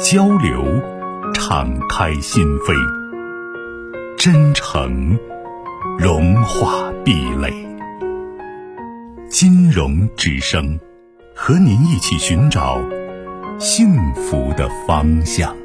[0.00, 0.64] 交流，
[1.32, 2.74] 敞开心扉；
[4.16, 5.16] 真诚，
[5.98, 7.52] 融化壁垒。
[9.28, 10.78] 金融之声，
[11.34, 12.80] 和您一起寻找
[13.58, 15.56] 幸福的方向。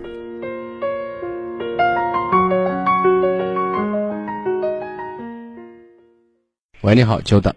[6.82, 7.54] 喂，你好，久等。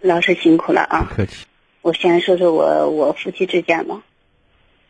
[0.00, 1.06] 老师辛苦了啊！
[1.08, 1.46] 不客气。
[1.82, 4.02] 我先说说我我夫妻之间吧。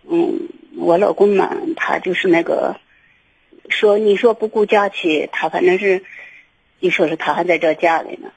[0.09, 0.46] 嗯，
[0.87, 2.77] 我老公嘛，他就是那个，
[3.69, 6.05] 说你说不顾家去，他反正是，
[6.79, 8.31] 你说是他还在这家里呢，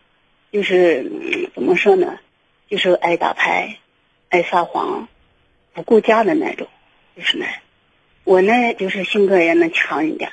[0.51, 2.19] 就是怎么说呢，
[2.67, 3.77] 就是爱打牌，
[4.29, 5.07] 爱撒谎，
[5.73, 6.67] 不顾家的那种，
[7.15, 7.45] 就是那。
[8.23, 10.31] 我呢，就是性格也能强一点，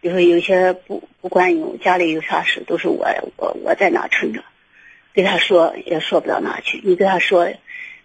[0.00, 4.40] 就是有些不不管用，家里有啥事都是我我我在那撑着，
[5.12, 6.80] 给他说也说不到哪去。
[6.84, 7.52] 你给他说，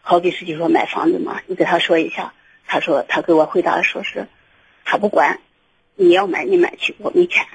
[0.01, 2.33] 好比是就说买房子嘛，你给他说一下。
[2.71, 4.27] 他说：“他给我回答说是，
[4.85, 5.41] 他不管，
[5.95, 7.45] 你要买你买去，我没钱。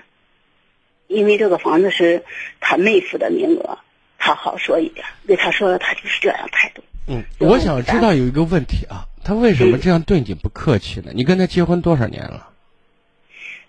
[1.06, 2.22] 因为这个房子是
[2.60, 3.78] 他妹夫的名额，
[4.18, 5.06] 他好说一点。
[5.26, 11.12] 给他说了，他就是这样态度。”嗯，我想知道有一个问题啊，他为什么这样对你不客气呢？
[11.14, 12.50] 你跟他结婚多少年了？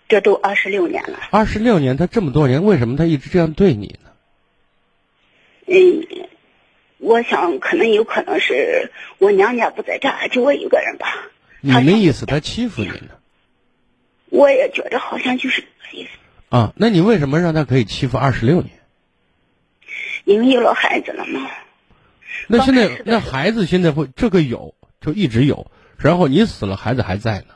[0.06, 1.18] 这都二十六年了。
[1.30, 4.10] 二十六年，他这么多年，为什么他一直这样对你呢？
[5.64, 6.28] 嗯，
[6.98, 11.08] 我想可能有可能是我娘家不在这儿，就我一个人吧。
[11.60, 13.18] 你的意思，他欺负你呢？
[14.30, 16.10] 我也觉得好像就是这个意思。
[16.50, 18.70] 啊，那你为什么让他可以欺负二十六年？
[20.24, 21.50] 因为有了孩子了嘛。
[22.46, 27.54] 那现在那孩子现在会这个有就一直有，然后你死了，孩子还在呢。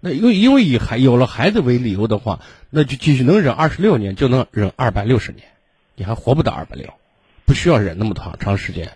[0.00, 2.40] 那因为因为以孩有了孩子为理由的话，
[2.70, 5.46] 那就继续能忍二十六年，就能忍二百六十年，
[5.94, 6.94] 你还活不到二百六，
[7.44, 8.92] 不需要忍那么长长时间。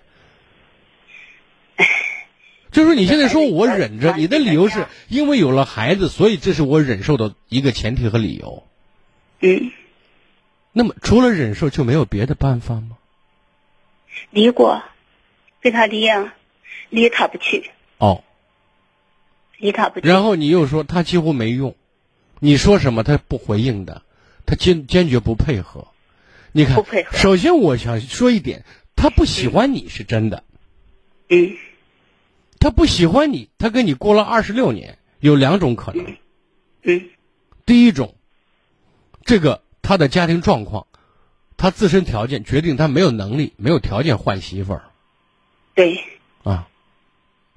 [2.75, 8.65] 就是你现在说我忍着，你的理由是因为有了孩子，所以这是我忍受的一个前提和理由。
[9.41, 9.71] 嗯。
[10.73, 12.99] 那么除了忍受就没有别的办法吗？
[14.31, 14.83] 离过，
[15.61, 16.35] 跟他离啊，
[16.91, 17.71] 离他不去。
[17.99, 18.25] 哦。
[19.59, 20.09] 离他不去。
[20.09, 21.77] 然后你又说他几乎没用，
[22.41, 24.03] 你说什么他不回应的，
[24.47, 25.87] 他坚坚决不配合。
[26.51, 27.17] 你看，不配合。
[27.17, 28.65] 首先我想说一点，
[28.97, 30.43] 他不喜欢你是真的。
[31.29, 31.57] 嗯。
[32.65, 36.17] 他不喜欢你，他跟你过了二十六年，有两种可能。
[36.83, 37.11] 嗯，
[37.67, 38.15] 第一种，
[39.27, 40.87] 这个他的家庭状况，
[41.59, 44.85] 他自身条件决定他没有能力、没有条件换媳妇儿。
[45.75, 45.95] 对。
[46.43, 46.67] 啊，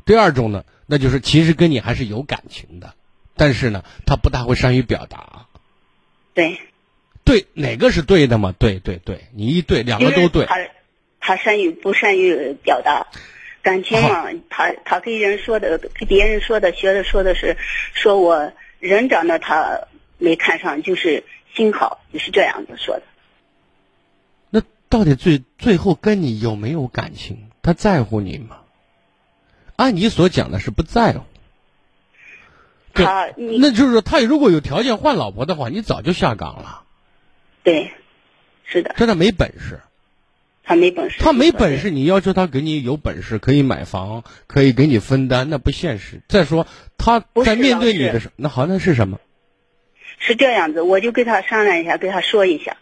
[0.04, 2.94] 第二种呢，那就是其实跟你还是有感情的，
[3.38, 5.46] 但是呢，他不大会善于表达。
[6.34, 6.60] 对。
[7.24, 8.54] 对，哪个是对的嘛？
[8.60, 10.46] 对对对，你一对，两个都对。
[10.48, 10.56] 他
[11.22, 13.08] 他善于不善于表达。
[13.68, 17.58] 感情嘛，他他跟人说的，跟别人说的，学的说的是，
[17.94, 19.82] 说我人长得他
[20.18, 23.04] 没看上，就是心好，就是这样子说的。
[24.52, 27.50] 那到底最最后跟你有没有感情？
[27.62, 28.60] 他在乎你吗？
[29.76, 31.26] 按你所讲的是不在乎。
[32.94, 36.84] 他，那就是说，他如果有条件换老婆的话，你早就下岗了。
[37.64, 37.92] 对，
[38.64, 38.96] 是的。
[38.98, 39.82] 真的没本事。
[40.68, 46.22] 他没本事，他没本事，你要求他给你有本事，可以买房，可以给你分担，那不现实。
[46.28, 46.68] 再说
[46.98, 49.18] 他在面对你的时候，那好，那是什么？
[50.20, 52.76] 是这样子，我就跟他商量一下，跟他说一下，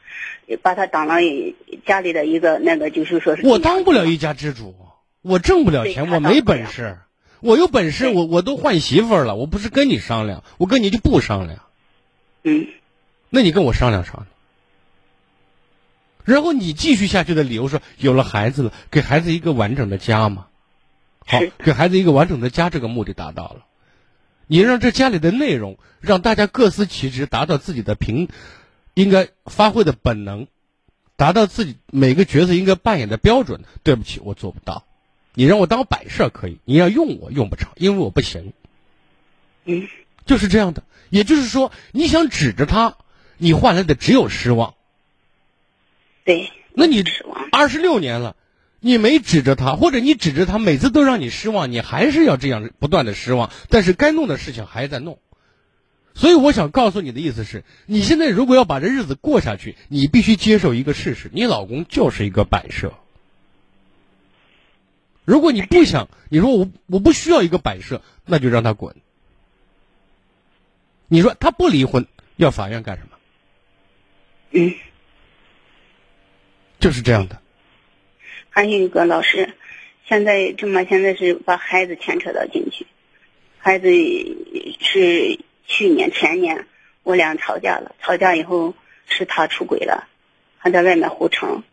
[0.64, 1.18] 把他当了
[1.86, 3.46] 家里的一个那个，就是说是。
[3.46, 4.74] 我当不了一家之主，
[5.22, 6.98] 我挣不了钱，我没本事。
[7.42, 11.60] 我有本事，我我都换媳妇儿了，我不是跟你商量，我跟你就不商量。
[12.44, 12.66] 嗯。
[13.30, 14.28] 那你跟我商量商量。
[16.26, 20.48] 然后你继续下去的理由是，有了孩子了，给孩子一个完整的家嘛，
[21.26, 23.66] 好，给孩子一个完整的家，这个目的达到了。
[24.48, 28.28] 你让这家里的内容让大家各司其职，达到自己的平
[28.94, 30.46] 应该发挥的本能，
[31.16, 33.62] 达到自己每个角色应该扮演的标准。
[33.82, 34.86] 对不起，我做不到。
[35.34, 38.54] 你让我当摆设可以，你要用我用不成，因为我不行。
[39.66, 39.88] 嗯，
[40.28, 40.84] 就是这样的。
[41.10, 42.98] 也就是说，你想指着他，
[43.38, 44.75] 你换来的只有失望。
[46.26, 47.04] 对，那你
[47.52, 48.36] 二十六年了，
[48.80, 53.52] 你没指着他，或者你指着他，每次都让你失望，你还是要这样不断的失望。
[53.70, 55.20] 但是该弄的事情还在弄。
[56.16, 62.94] 所以我想告诉你的意思是，你现在如果要把这日子过下去，你必须接受一个事实：你老公就是一个摆设。
[65.26, 68.96] 如果你不想，你说我我不需要一个摆设，那就让他滚。
[71.08, 73.10] 你说他不离婚，要法院干什么？
[74.52, 74.74] 嗯，
[76.86, 77.42] 就是这样的。
[78.52, 79.56] 还有一个老师，
[80.08, 82.86] 现在这么现在是把孩子牵扯到进去，
[83.58, 83.88] 孩子
[84.80, 85.40] 是。
[85.68, 86.68] 去年前年，
[87.02, 87.96] 我俩吵架了。
[88.00, 88.76] 吵架以后
[89.08, 90.08] 是他出轨了，
[90.60, 91.64] 还在外面胡成。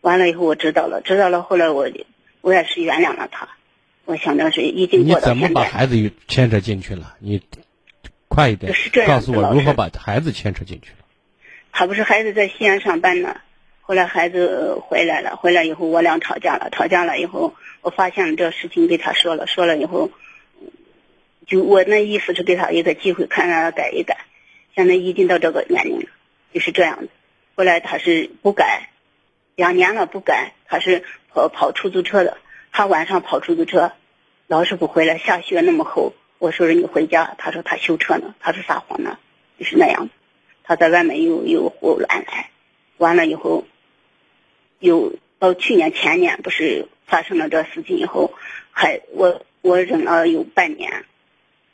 [0.00, 1.42] 完了以后我知道了，知道了。
[1.42, 1.86] 后来我
[2.40, 3.50] 我也是原谅了他。
[4.06, 7.14] 我想着是已经过到你怎么把孩子牵扯进去了？
[7.18, 7.42] 你
[8.26, 8.72] 快一点
[9.06, 11.04] 告诉我如何把孩子牵扯进去了。
[11.72, 13.38] 他不是孩子在西安上班呢，
[13.86, 16.70] 后来孩子回来了，回来以后我俩吵架了。
[16.72, 20.10] 吵架了以后，我发现了这事情，给他说了，说了以后。
[21.46, 24.18] 就我那意思是给他一个机会，看让他改一改。
[24.74, 26.06] 现在已经到这个年龄了，
[26.52, 27.08] 就是这样子。
[27.54, 28.88] 后来他是不改，
[29.54, 32.38] 两年了不改，他是跑跑出租车的。
[32.72, 33.92] 他晚上跑出租车，
[34.48, 35.18] 老是不回来。
[35.18, 39.16] 下雪那么厚，我说你回家，他说他修车呢，他是撒谎呢，
[39.60, 40.10] 就是那样。
[40.64, 42.50] 他在外面又又胡乱来，
[42.96, 43.64] 完了以后，
[44.78, 48.32] 有到去年前年不是发生了这事情以后，
[48.70, 51.04] 还我我忍了有半年。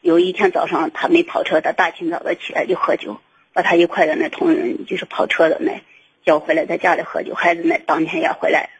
[0.00, 3.20] 有一天早上，他没跑车，他大清早的起来就喝酒，
[3.52, 5.81] 把他一块的那同仁就是跑车的那
[6.25, 7.34] 叫回来，在家里喝酒。
[7.34, 8.70] 孩子那当天也回来，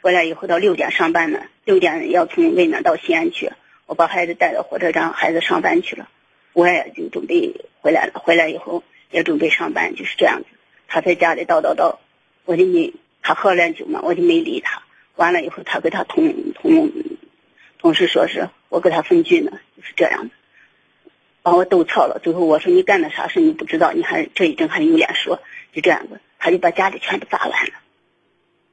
[0.00, 3.50] 回来以后到六点上班呢，六点要从渭南到西安去。
[3.84, 6.08] 我把孩子带到火车站，孩子上班去了，
[6.54, 8.12] 我也就准备回来了。
[8.14, 10.46] 回来以后也准备上班，就是这样子。
[10.88, 11.96] 他在家里叨叨叨，
[12.46, 14.82] 我就没他喝了点酒嘛，我就没理他。
[15.16, 16.90] 完了以后，他跟他同同
[17.78, 20.34] 同事说是我跟他分居呢，就是这样的。
[21.42, 25.40] 把我逗操了，最后我说你干的啥事你不知道，你还这一阵还有脸说，
[25.72, 27.72] 就这样子，他就把家里全部砸完了，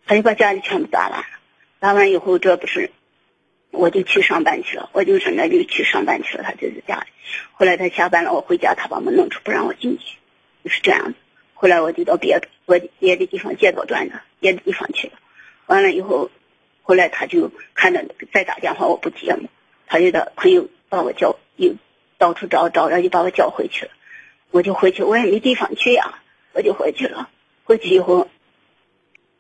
[0.05, 1.25] 他就把家里全部砸完了，
[1.79, 2.91] 砸完以后这不是，
[3.71, 7.07] 我就去上班去了，我就说那就去上班去了，他就在家里。
[7.53, 10.17] 后来他下班了，我回家，他把门弄出不让我进去，
[10.63, 11.15] 就是这样子。
[11.59, 15.13] 后来我就到别我别的地方街道转的，别的地方去了。
[15.65, 16.29] 完了以后，
[16.83, 19.49] 后来他就看着再打电话我不接嘛，
[19.87, 21.75] 他就的朋友把我叫又。
[22.19, 23.91] 到处找找着就把我叫回去了，
[24.49, 26.19] 我就回去，我也没地方去呀，
[26.53, 27.29] 我就回去了。
[27.63, 28.27] 回去以后，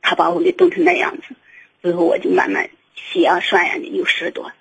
[0.03, 1.35] 他把我给冻成那样子，
[1.81, 4.51] 最后我就慢慢洗呀涮呀的，有十多，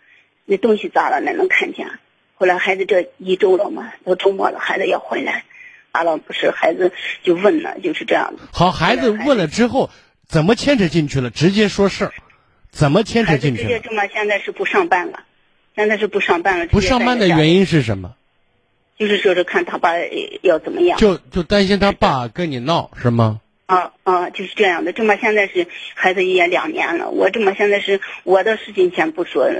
[0.47, 1.91] 那东西砸了哪能看见？
[2.37, 5.45] 后来孩子这一周了嘛，到周末了，孩子要回来，
[6.05, 8.43] 完了不是孩子就问了，就是这样的。
[8.53, 9.91] 好，孩子问了之后，
[10.27, 11.31] 怎么牵扯进去了？
[11.31, 12.13] 直接说事儿，
[12.71, 13.69] 怎么牵扯进去了？
[13.69, 15.21] 直接这么现在是不上班了。
[15.75, 16.67] 现在是不上班了。
[16.67, 18.15] 不上班的原因是什么？
[18.99, 19.91] 就是说是看他爸
[20.43, 20.99] 要怎么样。
[20.99, 23.41] 就就担心他爸跟你闹是吗？
[23.67, 24.93] 啊啊，就是这样的。
[24.93, 29.51] 这么现在是孩子也两年了，我这么现在是我的事情先不说，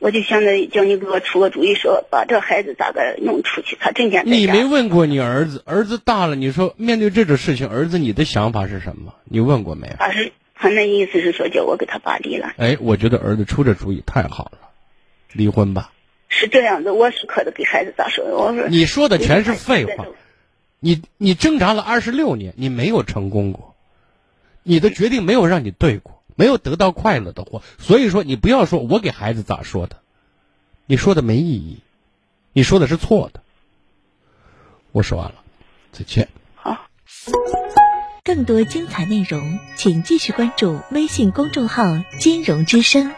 [0.00, 3.76] 我就现在叫你给我出个主意，说把这孩子咋个弄出去？
[3.78, 5.62] 他整天你没问过你儿子？
[5.64, 9.14] 儿子大了，你说面对这种事情，儿子你的想法是什么？
[9.24, 9.94] 你问过没有？
[9.98, 12.52] 他是他那意思是说叫我给他爸离了。
[12.56, 14.58] 哎，我觉得儿子出这主意太好了。
[15.32, 15.92] 离婚吧，
[16.28, 18.24] 是这样的，我是可得给孩子咋说？
[18.24, 20.06] 我说你说的全是废话，
[20.84, 23.76] 你你挣扎了二十六年，你没有成功过，
[24.64, 29.98] 你的决定没有让你对过，没有得到快乐的活，所以说你不要说我给孩子咋说的，
[30.86, 31.78] 你说的没意义，
[32.52, 33.42] 你说的是错的。
[34.90, 35.36] 我说完了，
[35.92, 36.28] 再见。
[36.56, 36.88] 好，
[38.24, 41.84] 更多精彩内容，请继续关注微信公众号
[42.18, 43.14] “金融之声”。